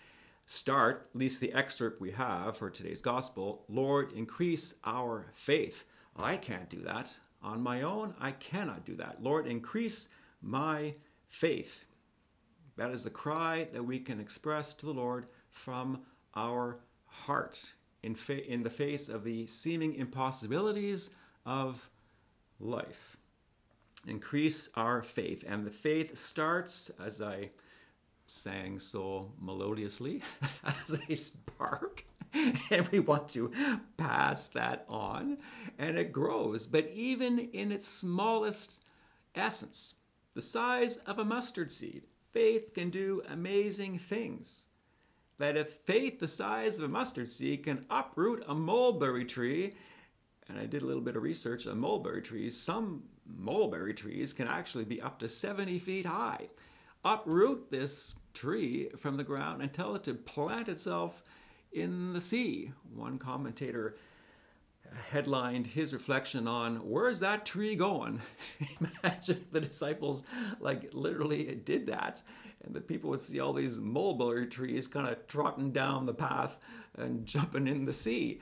start, 0.46 1.10
at 1.14 1.20
least 1.20 1.42
the 1.42 1.54
excerpt 1.54 2.00
we 2.00 2.12
have 2.12 2.56
for 2.56 2.70
today's 2.70 3.02
gospel, 3.02 3.66
Lord, 3.68 4.14
increase 4.14 4.76
our 4.86 5.26
faith. 5.34 5.84
I 6.16 6.38
can't 6.38 6.70
do 6.70 6.82
that. 6.84 7.10
On 7.44 7.62
my 7.62 7.82
own, 7.82 8.14
I 8.20 8.32
cannot 8.32 8.86
do 8.86 8.96
that. 8.96 9.22
Lord, 9.22 9.48
increase 9.48 10.10
my 10.42 10.94
faith. 11.28 11.84
That 12.78 12.92
is 12.92 13.04
the 13.04 13.10
cry 13.10 13.68
that 13.74 13.84
we 13.84 14.00
can 14.00 14.20
express 14.20 14.74
to 14.76 14.86
the 14.86 14.94
Lord 14.94 15.28
from 15.50 16.02
our 16.36 16.78
heart 17.06 17.64
in, 18.04 18.16
fa- 18.16 18.50
in 18.50 18.64
the 18.64 18.70
face 18.70 19.10
of 19.10 19.24
the 19.24 19.48
seeming 19.48 19.96
impossibilities 19.96 21.10
of 21.46 21.90
life. 22.60 23.18
Increase 24.08 24.70
our 24.76 25.02
faith. 25.02 25.44
And 25.48 25.66
the 25.66 25.72
faith 25.72 26.16
starts, 26.16 26.92
as 27.04 27.22
I 27.22 27.50
sang 28.28 28.80
so 28.80 29.32
melodiously, 29.42 30.22
as 30.64 31.00
a 31.10 31.16
spark. 31.16 32.06
and 32.72 32.88
we 32.90 33.00
want 33.00 33.30
to 33.30 33.52
pass 33.96 34.50
that 34.50 34.86
on, 34.90 35.38
and 35.80 35.98
it 35.98 36.12
grows. 36.12 36.68
But 36.68 36.90
even 36.94 37.40
in 37.40 37.72
its 37.72 37.88
smallest 37.88 38.84
essence, 39.34 39.96
the 40.34 40.42
size 40.42 40.98
of 40.98 41.20
a 41.20 41.26
mustard 41.26 41.72
seed, 41.72 42.04
faith 42.32 42.74
can 42.74 42.90
do 42.90 43.22
amazing 43.30 44.00
things. 44.00 44.66
That 45.40 45.58
if 45.58 45.70
faith 45.86 46.20
the 46.20 46.28
size 46.28 46.80
of 46.80 46.86
a 46.86 46.88
mustard 46.88 47.30
seed 47.30 47.64
can 47.64 47.86
uproot 47.90 48.44
a 48.48 48.56
mulberry 48.56 49.26
tree, 49.26 49.76
and 50.50 50.58
I 50.58 50.66
did 50.66 50.82
a 50.82 50.86
little 50.86 51.02
bit 51.02 51.16
of 51.16 51.24
research 51.24 51.68
on 51.68 51.80
mulberry 51.80 52.22
trees, 52.22 52.58
some 52.58 53.04
mulberry 53.26 53.94
trees 53.94 54.34
can 54.34 54.48
actually 54.48 54.86
be 54.86 55.02
up 55.02 55.20
to 55.20 55.28
70 55.28 55.80
feet 55.80 56.06
high. 56.06 56.50
Uproot 57.06 57.70
this 57.70 58.16
tree 58.34 58.90
from 58.98 59.18
the 59.18 59.24
ground 59.24 59.62
and 59.62 59.72
tell 59.72 59.96
it 59.96 60.04
to 60.06 60.14
plant 60.14 60.70
itself 60.70 61.24
in 61.72 62.14
the 62.14 62.22
sea. 62.22 62.72
One 62.96 63.20
commentator 63.20 63.98
headlined 65.10 65.68
his 65.68 65.94
reflection 65.94 66.48
on 66.48 66.78
where's 66.78 67.20
that 67.20 67.46
tree 67.46 67.76
going? 67.76 68.22
Imagine 69.04 69.38
if 69.38 69.52
the 69.52 69.62
disciples 69.62 70.24
like 70.60 70.90
literally 70.94 71.44
did 71.64 71.88
that 71.88 72.22
and 72.64 72.76
the 72.76 72.82
people 72.82 73.10
would 73.10 73.20
see 73.20 73.40
all 73.40 73.54
these 73.54 73.80
mulberry 73.80 74.48
trees 74.48 74.88
kind 74.88 75.08
of 75.08 75.28
trotting 75.28 75.72
down 75.72 76.06
the 76.06 76.14
path 76.14 76.58
and 76.98 77.26
jumping 77.26 77.68
in 77.68 77.86
the 77.86 77.94
sea. 77.94 78.40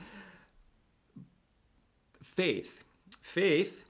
Faith. 2.22 2.84
Faith 3.22 3.84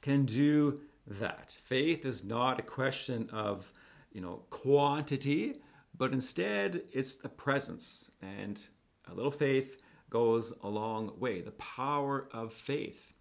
can 0.00 0.24
do 0.24 0.80
that. 1.06 1.56
Faith 1.64 2.04
is 2.04 2.24
not 2.24 2.60
a 2.60 2.62
question 2.62 3.28
of 3.32 3.72
you 4.12 4.20
know 4.20 4.42
quantity 4.50 5.56
but 5.98 6.12
instead 6.12 6.82
it's 6.92 7.16
the 7.16 7.28
presence. 7.28 8.10
And 8.22 8.62
a 9.10 9.14
little 9.14 9.32
faith 9.32 9.78
goes 10.10 10.52
a 10.62 10.68
long 10.68 11.12
way. 11.18 11.40
The 11.40 11.52
power 11.52 12.28
of 12.32 12.52
faith. 12.52 13.12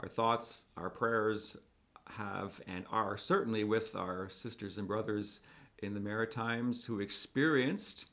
Our 0.00 0.08
thoughts, 0.08 0.66
our 0.76 0.90
prayers 0.90 1.56
have 2.08 2.60
and 2.66 2.84
are 2.90 3.16
certainly 3.16 3.64
with 3.64 3.94
our 3.94 4.28
sisters 4.28 4.78
and 4.78 4.88
brothers 4.88 5.40
in 5.78 5.94
the 5.94 6.00
Maritimes 6.00 6.84
who 6.84 7.00
experienced 7.00 8.06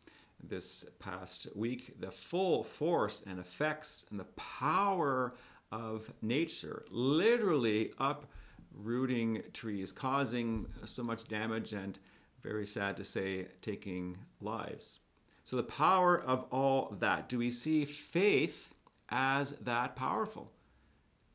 this 0.44 0.86
past 1.00 1.48
week 1.56 2.00
the 2.00 2.12
full 2.12 2.64
force 2.64 3.24
and 3.28 3.40
effects 3.40 4.08
and 4.10 4.20
the 4.20 4.26
power 4.36 5.36
of 5.72 6.12
nature, 6.22 6.86
literally 6.90 7.94
uprooting 8.00 9.42
trees, 9.54 9.92
causing 9.92 10.66
so 10.84 11.04
much 11.04 11.28
damage 11.28 11.74
and, 11.74 12.00
very 12.42 12.66
sad 12.66 12.98
to 12.98 13.04
say, 13.04 13.48
taking 13.62 14.18
lives. 14.42 15.00
So, 15.44 15.56
the 15.56 15.64
power 15.64 16.20
of 16.20 16.46
all 16.52 16.96
that. 17.00 17.28
Do 17.28 17.38
we 17.40 17.52
see 17.52 17.86
faith 17.86 18.74
as 19.10 19.52
that 19.62 19.96
powerful? 19.96 20.52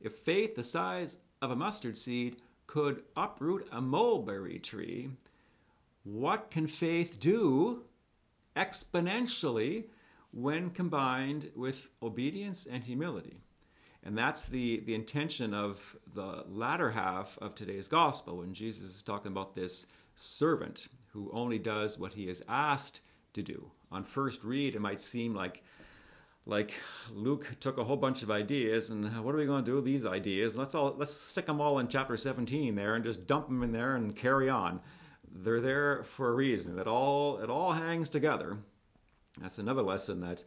If 0.00 0.18
faith 0.18 0.54
the 0.54 0.62
size 0.62 1.18
of 1.42 1.50
a 1.50 1.56
mustard 1.56 1.98
seed 1.98 2.36
could 2.66 3.02
uproot 3.16 3.68
a 3.72 3.80
mulberry 3.80 4.58
tree, 4.58 5.10
what 6.04 6.50
can 6.50 6.68
faith 6.68 7.18
do 7.18 7.82
exponentially 8.54 9.84
when 10.32 10.70
combined 10.70 11.50
with 11.54 11.88
obedience 12.02 12.66
and 12.66 12.84
humility? 12.84 13.40
And 14.04 14.16
that's 14.16 14.44
the, 14.44 14.80
the 14.80 14.94
intention 14.94 15.52
of 15.52 15.96
the 16.14 16.44
latter 16.48 16.92
half 16.92 17.36
of 17.38 17.56
today's 17.56 17.88
gospel 17.88 18.38
when 18.38 18.54
Jesus 18.54 18.84
is 18.84 19.02
talking 19.02 19.32
about 19.32 19.56
this 19.56 19.86
servant 20.14 20.86
who 21.08 21.28
only 21.32 21.58
does 21.58 21.98
what 21.98 22.12
he 22.12 22.28
is 22.28 22.44
asked 22.48 23.00
to 23.32 23.42
do. 23.42 23.70
On 23.92 24.04
first 24.04 24.44
read, 24.44 24.74
it 24.74 24.80
might 24.80 25.00
seem 25.00 25.34
like 25.34 25.62
like 26.48 26.74
Luke 27.12 27.56
took 27.58 27.76
a 27.76 27.84
whole 27.84 27.96
bunch 27.96 28.22
of 28.22 28.30
ideas 28.30 28.90
and 28.90 29.04
what 29.24 29.34
are 29.34 29.38
we 29.38 29.46
going 29.46 29.64
to 29.64 29.70
do 29.70 29.76
with 29.76 29.84
these 29.84 30.06
ideas? 30.06 30.56
Let's 30.56 30.74
all 30.74 30.94
let's 30.96 31.12
stick 31.12 31.46
them 31.46 31.60
all 31.60 31.78
in 31.78 31.88
chapter 31.88 32.16
17 32.16 32.74
there 32.74 32.94
and 32.94 33.04
just 33.04 33.26
dump 33.26 33.48
them 33.48 33.62
in 33.62 33.72
there 33.72 33.96
and 33.96 34.14
carry 34.14 34.48
on. 34.48 34.80
They're 35.30 35.60
there 35.60 36.04
for 36.04 36.28
a 36.28 36.34
reason. 36.34 36.78
It 36.78 36.86
all 36.86 37.38
it 37.38 37.50
all 37.50 37.72
hangs 37.72 38.08
together. 38.08 38.58
That's 39.40 39.58
another 39.58 39.82
lesson 39.82 40.20
that 40.20 40.44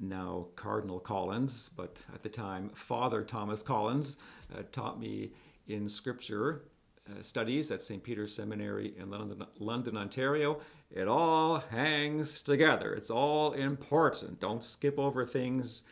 now 0.00 0.48
Cardinal 0.56 0.98
Collins, 0.98 1.70
but 1.76 2.04
at 2.12 2.22
the 2.22 2.28
time 2.28 2.70
Father 2.74 3.22
Thomas 3.22 3.62
Collins, 3.62 4.18
uh, 4.52 4.62
taught 4.72 5.00
me 5.00 5.30
in 5.68 5.88
Scripture 5.88 6.62
uh, 7.08 7.22
studies 7.22 7.70
at 7.70 7.82
St. 7.82 8.02
Peter's 8.02 8.34
Seminary 8.34 8.94
in 8.98 9.10
London, 9.10 9.46
London, 9.58 9.96
Ontario. 9.96 10.58
It 10.94 11.08
all 11.08 11.58
hangs 11.58 12.40
together. 12.40 12.94
It's 12.94 13.10
all 13.10 13.52
important. 13.52 14.38
Don't 14.38 14.62
skip 14.62 14.96
over 14.96 15.26
things. 15.26 15.82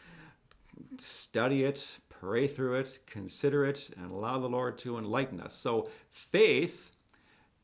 Study 0.96 1.64
it, 1.64 1.98
pray 2.08 2.46
through 2.46 2.76
it, 2.76 3.00
consider 3.06 3.64
it, 3.66 3.90
and 3.96 4.12
allow 4.12 4.38
the 4.38 4.48
Lord 4.48 4.78
to 4.78 4.98
enlighten 4.98 5.40
us. 5.40 5.54
So, 5.54 5.88
faith 6.08 6.92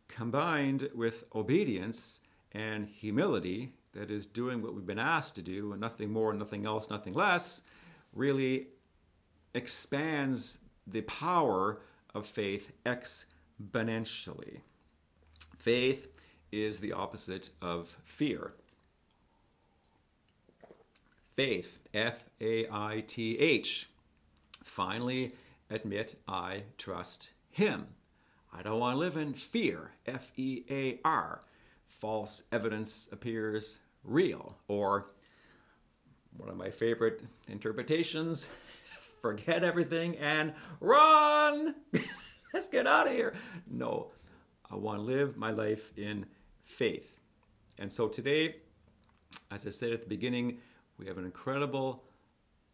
combined 0.09 0.90
with 0.97 1.25
obedience 1.33 2.18
and 2.50 2.88
humility 2.88 3.73
that 3.92 4.11
is 4.11 4.26
doing 4.26 4.61
what 4.61 4.75
we've 4.75 4.85
been 4.85 4.99
asked 4.99 5.37
to 5.37 5.42
do 5.42 5.71
and 5.71 5.80
nothing 5.80 6.12
more, 6.12 6.33
nothing 6.33 6.66
else, 6.66 6.90
nothing 6.90 7.14
less, 7.14 7.62
really 8.12 8.66
expands 9.54 10.59
the 10.88 11.02
power 11.02 11.80
of 12.14 12.26
faith 12.26 12.73
exponentially. 12.85 14.59
Faith 15.57 16.09
is 16.52 16.81
the 16.81 16.93
opposite 16.93 17.50
of 17.61 17.97
fear. 18.05 18.52
Faith, 21.37 21.78
F 21.95 22.25
A 22.40 22.67
I 22.71 23.05
T 23.07 23.38
H. 23.38 23.88
Finally, 24.64 25.33
admit 25.71 26.17
I 26.26 26.62
trust 26.76 27.31
Him. 27.50 27.87
I 28.52 28.62
don't 28.62 28.81
want 28.81 28.95
to 28.95 28.99
live 28.99 29.17
in 29.17 29.35
fear, 29.35 29.93
F 30.07 30.33
E 30.37 30.64
A 30.71 30.99
R. 31.05 31.40
False 31.87 32.45
evidence 32.52 33.09
appears 33.12 33.78
real. 34.05 34.57
Or 34.69 35.11
one 36.37 36.49
of 36.49 36.57
my 36.57 36.71
favorite 36.71 37.23
interpretations 37.49 38.49
forget 39.21 39.64
everything 39.64 40.17
and 40.17 40.55
run! 40.81 41.75
Let's 42.55 42.69
get 42.69 42.87
out 42.87 43.07
of 43.07 43.12
here. 43.12 43.35
No, 43.71 44.11
I 44.71 44.76
want 44.76 45.00
to 45.00 45.02
live 45.02 45.37
my 45.37 45.50
life 45.50 45.93
in 45.97 46.26
faith. 46.69 47.19
And 47.79 47.91
so 47.91 48.09
today, 48.09 48.57
as 49.51 49.67
I 49.67 49.71
said 49.71 49.93
at 49.93 50.03
the 50.03 50.09
beginning, 50.09 50.59
we 50.99 51.07
have 51.07 51.19
an 51.19 51.25
incredible 51.25 52.05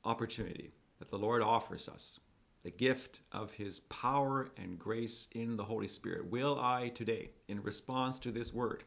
opportunity 0.04 0.72
that 0.98 1.08
the 1.08 1.18
Lord 1.18 1.42
offers 1.42 1.88
us 1.88 2.20
the 2.62 2.70
gift 2.70 3.20
of 3.32 3.52
his 3.52 3.80
power 3.80 4.50
and 4.56 4.78
grace 4.78 5.28
in 5.32 5.56
the 5.56 5.64
Holy 5.64 5.88
Spirit. 5.88 6.30
Will 6.30 6.58
I 6.58 6.88
today, 6.88 7.30
in 7.48 7.62
response 7.62 8.18
to 8.20 8.32
this 8.32 8.54
word, 8.54 8.84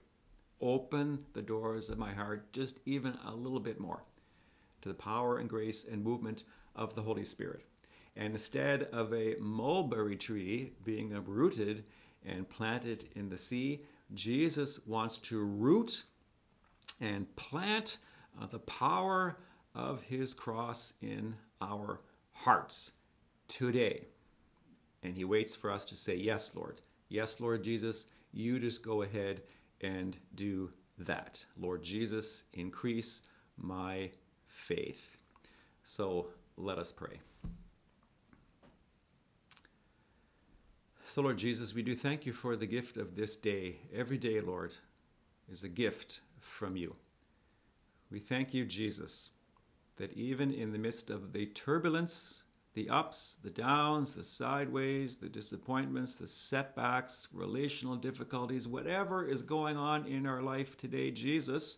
open 0.60 1.24
the 1.34 1.42
doors 1.44 1.90
of 1.90 2.00
my 2.00 2.12
heart 2.12 2.52
just 2.54 2.80
even 2.86 3.16
a 3.26 3.36
little 3.36 3.60
bit 3.60 3.80
more 3.80 4.04
to 4.82 4.90
the 4.90 4.96
power 4.96 5.38
and 5.38 5.48
grace 5.48 5.86
and 5.86 6.04
movement 6.04 6.44
of 6.76 6.96
the 6.96 7.02
Holy 7.02 7.26
Spirit. 7.26 7.62
And 8.16 8.34
instead 8.34 8.84
of 8.92 9.14
a 9.14 9.36
mulberry 9.40 10.16
tree 10.16 10.72
being 10.84 11.14
uprooted 11.14 11.84
and 12.26 12.50
planted 12.50 13.06
in 13.16 13.30
the 13.30 13.38
sea, 13.38 13.82
Jesus 14.14 14.80
wants 14.86 15.18
to 15.20 15.40
root 15.40 16.04
and 17.02 17.34
plant 17.36 17.98
uh, 18.42 18.46
the 18.48 18.60
power 18.60 19.38
of 19.76 20.02
his 20.02 20.34
cross 20.34 20.94
in 21.02 21.36
our 21.62 22.02
hearts 22.32 22.94
today. 23.48 24.06
And 25.04 25.16
he 25.16 25.26
waits 25.26 25.56
for 25.56 25.72
us 25.72 25.86
to 25.86 25.96
say, 25.96 26.16
Yes, 26.16 26.52
Lord. 26.56 26.82
Yes, 27.10 27.40
Lord 27.40 27.64
Jesus, 27.64 28.08
you 28.34 28.60
just 28.60 28.84
go 28.84 29.04
ahead 29.04 29.42
and 29.82 30.18
do 30.36 30.70
that. 30.98 31.44
Lord 31.58 31.84
Jesus, 31.84 32.46
increase 32.54 33.24
my 33.58 34.10
faith. 34.48 35.18
So 35.84 36.28
let 36.58 36.78
us 36.78 36.92
pray. 36.92 37.20
So, 41.10 41.22
Lord 41.22 41.38
Jesus, 41.38 41.74
we 41.74 41.84
do 41.84 41.96
thank 41.96 42.26
you 42.26 42.34
for 42.34 42.58
the 42.58 42.66
gift 42.66 42.98
of 42.98 43.16
this 43.16 43.38
day. 43.38 43.78
Every 43.96 44.18
day, 44.18 44.42
Lord, 44.42 44.76
is 45.50 45.64
a 45.64 45.70
gift 45.70 46.20
from 46.42 46.76
you. 46.76 46.98
We 48.12 48.20
thank 48.20 48.54
you, 48.54 48.66
Jesus, 48.66 49.32
that 49.96 50.12
even 50.18 50.52
in 50.52 50.74
the 50.74 50.78
midst 50.78 51.10
of 51.10 51.32
the 51.32 51.46
turbulence 51.46 52.44
the 52.74 52.90
ups, 52.90 53.38
the 53.42 53.50
downs, 53.50 54.14
the 54.14 54.24
sideways, 54.24 55.16
the 55.16 55.30
disappointments, 55.30 56.16
the 56.16 56.28
setbacks, 56.28 57.30
relational 57.34 57.96
difficulties, 57.96 58.68
whatever 58.68 59.26
is 59.26 59.42
going 59.42 59.78
on 59.78 60.06
in 60.06 60.28
our 60.28 60.42
life 60.44 60.76
today, 60.76 61.10
Jesus, 61.10 61.78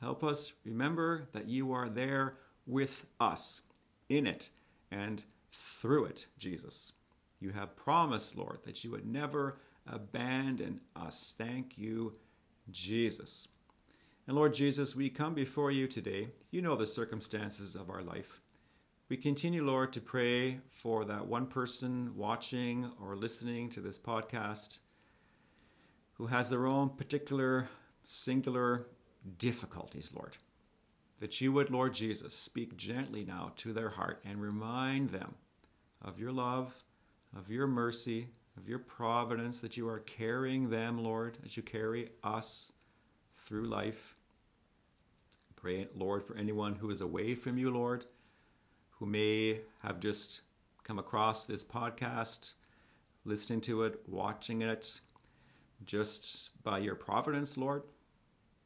help 0.00 0.22
us 0.22 0.52
remember 0.64 1.26
that 1.32 1.48
you 1.48 1.72
are 1.72 1.88
there 1.88 2.36
with 2.66 3.04
us, 3.20 3.62
in 4.08 4.28
it, 4.28 4.48
and 4.92 5.24
through 5.52 6.04
it, 6.04 6.26
Jesus. 6.38 6.92
You 7.40 7.50
have 7.50 7.76
promised, 7.76 8.36
Lord, 8.36 8.60
that 8.64 8.84
you 8.84 8.90
would 8.90 9.06
never 9.06 9.58
abandon 9.86 10.80
us. 10.96 11.34
Thank 11.36 11.76
you, 11.76 12.12
Jesus. 12.70 13.48
And 14.26 14.36
Lord 14.36 14.54
Jesus, 14.54 14.96
we 14.96 15.10
come 15.10 15.34
before 15.34 15.70
you 15.70 15.86
today. 15.86 16.28
You 16.50 16.62
know 16.62 16.76
the 16.76 16.86
circumstances 16.86 17.76
of 17.76 17.90
our 17.90 18.02
life. 18.02 18.40
We 19.10 19.18
continue, 19.18 19.64
Lord, 19.64 19.92
to 19.92 20.00
pray 20.00 20.60
for 20.70 21.04
that 21.04 21.26
one 21.26 21.46
person 21.46 22.10
watching 22.16 22.90
or 23.02 23.16
listening 23.16 23.68
to 23.70 23.82
this 23.82 23.98
podcast 23.98 24.78
who 26.14 26.26
has 26.26 26.48
their 26.48 26.66
own 26.66 26.88
particular, 26.88 27.68
singular 28.04 28.86
difficulties, 29.36 30.10
Lord. 30.14 30.38
That 31.20 31.40
you 31.40 31.52
would, 31.52 31.70
Lord 31.70 31.92
Jesus, 31.92 32.32
speak 32.32 32.76
gently 32.76 33.24
now 33.24 33.52
to 33.56 33.72
their 33.72 33.90
heart 33.90 34.22
and 34.24 34.40
remind 34.40 35.10
them 35.10 35.34
of 36.00 36.18
your 36.18 36.32
love, 36.32 36.83
of 37.36 37.50
your 37.50 37.66
mercy, 37.66 38.28
of 38.56 38.68
your 38.68 38.78
providence, 38.78 39.60
that 39.60 39.76
you 39.76 39.88
are 39.88 40.00
carrying 40.00 40.70
them, 40.70 41.02
Lord, 41.02 41.38
as 41.44 41.56
you 41.56 41.62
carry 41.62 42.10
us 42.22 42.72
through 43.46 43.66
life. 43.66 44.16
Pray, 45.56 45.88
Lord, 45.94 46.22
for 46.22 46.36
anyone 46.36 46.74
who 46.74 46.90
is 46.90 47.00
away 47.00 47.34
from 47.34 47.58
you, 47.58 47.70
Lord 47.70 48.06
who 48.98 49.06
may 49.06 49.60
have 49.82 50.00
just 50.00 50.42
come 50.82 50.98
across 50.98 51.44
this 51.44 51.64
podcast, 51.64 52.54
listening 53.24 53.60
to 53.62 53.82
it, 53.82 54.00
watching 54.08 54.62
it, 54.62 55.00
just 55.84 56.50
by 56.62 56.78
your 56.78 56.94
providence, 56.94 57.58
Lord. 57.58 57.82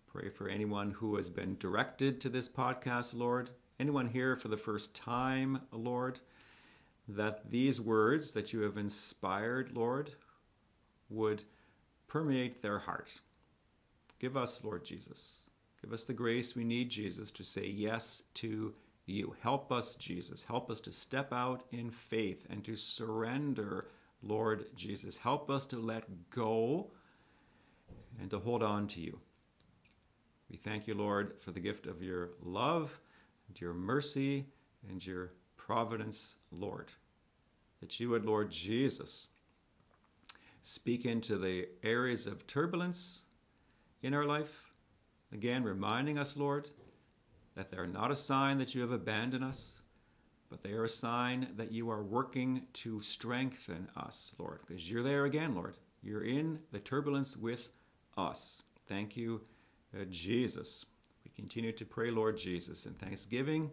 Pray 0.06 0.28
for 0.28 0.48
anyone 0.48 0.90
who 0.90 1.16
has 1.16 1.30
been 1.30 1.56
directed 1.58 2.20
to 2.20 2.28
this 2.28 2.48
podcast, 2.48 3.14
Lord. 3.14 3.50
Anyone 3.80 4.08
here 4.08 4.36
for 4.36 4.48
the 4.48 4.56
first 4.56 4.94
time, 4.94 5.60
Lord, 5.72 6.20
that 7.08 7.50
these 7.50 7.80
words 7.80 8.32
that 8.32 8.52
you 8.52 8.60
have 8.60 8.76
inspired, 8.76 9.72
Lord, 9.74 10.10
would 11.08 11.42
permeate 12.06 12.62
their 12.62 12.78
heart. 12.78 13.08
Give 14.18 14.36
us, 14.36 14.62
Lord 14.62 14.84
Jesus, 14.84 15.40
give 15.82 15.92
us 15.92 16.04
the 16.04 16.12
grace 16.12 16.54
we 16.54 16.64
need, 16.64 16.90
Jesus, 16.90 17.30
to 17.32 17.44
say 17.44 17.66
yes 17.66 18.24
to 18.34 18.74
you. 19.06 19.34
Help 19.40 19.72
us, 19.72 19.94
Jesus. 19.96 20.42
Help 20.42 20.70
us 20.70 20.80
to 20.82 20.92
step 20.92 21.32
out 21.32 21.64
in 21.72 21.90
faith 21.90 22.46
and 22.50 22.62
to 22.64 22.76
surrender, 22.76 23.86
Lord 24.22 24.66
Jesus. 24.76 25.16
Help 25.16 25.50
us 25.50 25.66
to 25.66 25.76
let 25.76 26.04
go 26.30 26.90
and 28.20 28.28
to 28.30 28.38
hold 28.38 28.62
on 28.62 28.86
to 28.88 29.00
you. 29.00 29.18
We 30.50 30.56
thank 30.56 30.86
you, 30.86 30.94
Lord, 30.94 31.38
for 31.40 31.52
the 31.52 31.60
gift 31.60 31.86
of 31.86 32.02
your 32.02 32.30
love 32.42 32.98
and 33.48 33.60
your 33.60 33.72
mercy 33.72 34.46
and 34.88 35.04
your 35.04 35.30
providence, 35.68 36.36
Lord. 36.50 36.86
That 37.80 38.00
you 38.00 38.08
would, 38.08 38.24
Lord 38.24 38.50
Jesus, 38.50 39.28
speak 40.62 41.04
into 41.04 41.36
the 41.36 41.68
areas 41.82 42.26
of 42.26 42.46
turbulence 42.46 43.26
in 44.02 44.14
our 44.14 44.24
life. 44.24 44.72
Again, 45.30 45.62
reminding 45.62 46.18
us, 46.18 46.38
Lord, 46.38 46.70
that 47.54 47.70
they're 47.70 47.86
not 47.86 48.10
a 48.10 48.16
sign 48.16 48.56
that 48.58 48.74
you 48.74 48.80
have 48.80 48.92
abandoned 48.92 49.44
us, 49.44 49.82
but 50.48 50.62
they 50.62 50.72
are 50.72 50.84
a 50.84 50.88
sign 50.88 51.48
that 51.58 51.70
you 51.70 51.90
are 51.90 52.02
working 52.02 52.62
to 52.72 52.98
strengthen 53.00 53.88
us, 53.94 54.34
Lord, 54.38 54.60
because 54.66 54.90
you're 54.90 55.02
there 55.02 55.26
again, 55.26 55.54
Lord. 55.54 55.76
You're 56.02 56.24
in 56.24 56.60
the 56.72 56.78
turbulence 56.78 57.36
with 57.36 57.68
us. 58.16 58.62
Thank 58.88 59.18
you, 59.18 59.42
uh, 59.94 60.06
Jesus. 60.08 60.86
We 61.24 61.30
continue 61.36 61.72
to 61.72 61.84
pray, 61.84 62.10
Lord 62.10 62.38
Jesus, 62.38 62.86
in 62.86 62.94
thanksgiving 62.94 63.70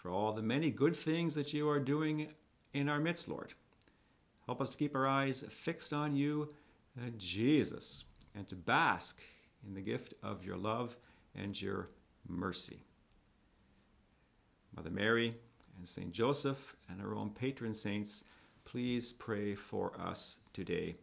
for 0.00 0.10
all 0.10 0.32
the 0.32 0.40
many 0.40 0.70
good 0.70 0.96
things 0.96 1.34
that 1.34 1.52
you 1.52 1.68
are 1.68 1.78
doing 1.78 2.28
in 2.72 2.88
our 2.88 2.98
midst, 2.98 3.28
Lord. 3.28 3.52
Help 4.46 4.62
us 4.62 4.70
to 4.70 4.76
keep 4.78 4.96
our 4.96 5.06
eyes 5.06 5.44
fixed 5.50 5.92
on 5.92 6.16
you, 6.16 6.48
uh, 6.98 7.10
Jesus, 7.18 8.06
and 8.34 8.48
to 8.48 8.56
bask 8.56 9.20
in 9.66 9.74
the 9.74 9.82
gift 9.82 10.14
of 10.22 10.42
your 10.42 10.56
love 10.56 10.96
and 11.34 11.60
your 11.60 11.88
mercy. 12.26 12.78
Mother 14.74 14.90
Mary 14.90 15.34
and 15.76 15.86
Saint 15.86 16.12
Joseph 16.12 16.74
and 16.88 17.02
our 17.02 17.14
own 17.14 17.28
patron 17.28 17.74
saints, 17.74 18.24
please 18.64 19.12
pray 19.12 19.54
for 19.54 19.92
us 20.00 20.38
today. 20.54 20.96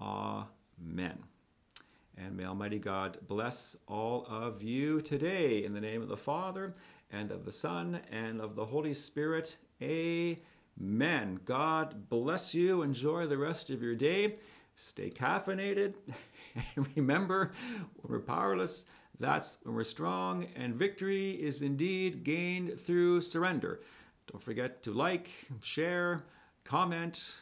Amen. 0.00 1.18
And 2.16 2.36
may 2.36 2.46
Almighty 2.46 2.78
God 2.78 3.18
bless 3.28 3.76
all 3.86 4.26
of 4.30 4.62
you 4.62 5.02
today 5.02 5.62
in 5.62 5.74
the 5.74 5.80
name 5.80 6.00
of 6.00 6.08
the 6.08 6.16
Father 6.16 6.72
and 7.10 7.30
of 7.30 7.44
the 7.44 7.52
Son 7.52 8.00
and 8.10 8.40
of 8.40 8.54
the 8.54 8.66
Holy 8.66 8.94
Spirit. 8.94 9.58
Amen. 9.82 11.40
God 11.44 12.08
bless 12.08 12.54
you. 12.54 12.82
Enjoy 12.82 13.26
the 13.26 13.38
rest 13.38 13.70
of 13.70 13.82
your 13.82 13.94
day. 13.94 14.36
Stay 14.76 15.10
caffeinated. 15.10 15.94
Remember, 16.96 17.52
when 17.96 18.12
we're 18.12 18.20
powerless, 18.20 18.86
that's 19.18 19.58
when 19.62 19.74
we're 19.74 19.84
strong. 19.84 20.46
And 20.56 20.74
victory 20.74 21.32
is 21.32 21.62
indeed 21.62 22.24
gained 22.24 22.80
through 22.80 23.20
surrender. 23.22 23.80
Don't 24.30 24.42
forget 24.42 24.82
to 24.84 24.92
like, 24.92 25.28
share, 25.62 26.22
comment, 26.64 27.34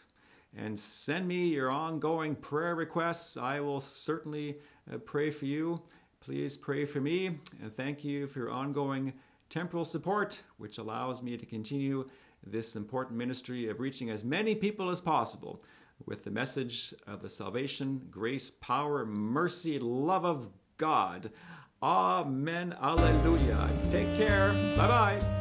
and 0.56 0.78
send 0.78 1.28
me 1.28 1.48
your 1.48 1.70
ongoing 1.70 2.34
prayer 2.34 2.74
requests. 2.74 3.36
I 3.36 3.60
will 3.60 3.80
certainly 3.80 4.58
uh, 4.92 4.98
pray 4.98 5.30
for 5.30 5.44
you. 5.44 5.82
Please 6.20 6.56
pray 6.56 6.84
for 6.84 7.00
me. 7.00 7.38
And 7.62 7.74
thank 7.76 8.02
you 8.02 8.26
for 8.26 8.40
your 8.40 8.50
ongoing 8.50 9.12
temporal 9.48 9.84
support, 9.84 10.42
which 10.56 10.78
allows 10.78 11.22
me 11.22 11.36
to 11.36 11.46
continue 11.46 12.06
this 12.44 12.76
important 12.76 13.16
ministry 13.16 13.68
of 13.68 13.80
reaching 13.80 14.10
as 14.10 14.24
many 14.24 14.54
people 14.54 14.90
as 14.90 15.00
possible 15.00 15.62
with 16.06 16.24
the 16.24 16.30
message 16.30 16.94
of 17.06 17.22
the 17.22 17.28
salvation, 17.28 18.06
grace, 18.10 18.50
power, 18.50 19.04
mercy, 19.04 19.78
love 19.78 20.24
of 20.24 20.48
God. 20.76 21.30
Amen. 21.82 22.74
Alleluia. 22.80 23.68
Take 23.90 24.16
care. 24.16 24.52
Bye 24.76 24.88
bye. 24.88 25.37